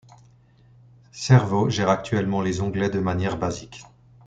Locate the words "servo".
1.11-1.69